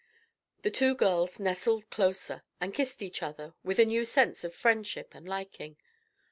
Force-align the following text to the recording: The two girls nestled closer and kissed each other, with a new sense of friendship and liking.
The 0.63 0.71
two 0.71 0.95
girls 0.95 1.39
nestled 1.39 1.91
closer 1.91 2.41
and 2.59 2.73
kissed 2.73 3.03
each 3.03 3.21
other, 3.21 3.53
with 3.63 3.77
a 3.77 3.85
new 3.85 4.03
sense 4.03 4.43
of 4.43 4.55
friendship 4.55 5.13
and 5.13 5.27
liking. 5.29 5.77